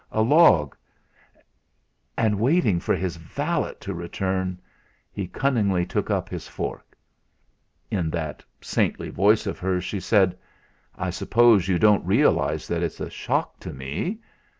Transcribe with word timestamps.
A 0.11 0.23
log! 0.23 0.75
And, 2.17 2.39
waiting 2.39 2.79
for 2.79 2.95
his 2.95 3.17
valet 3.17 3.75
to 3.81 3.93
return, 3.93 4.59
he 5.11 5.27
cunningly 5.27 5.85
took 5.85 6.09
up 6.09 6.27
his 6.27 6.47
fork. 6.47 6.97
In 7.91 8.09
that 8.09 8.43
saintly 8.61 9.11
voice 9.11 9.45
of 9.45 9.59
hers 9.59 9.83
she 9.83 9.99
said: 9.99 10.35
"I 10.95 11.11
suppose 11.11 11.67
you 11.67 11.77
don't 11.77 12.03
realise 12.03 12.67
that 12.67 12.81
it's 12.81 12.99
a 12.99 13.11
shock 13.11 13.59
to 13.59 13.73
me. 13.73 14.19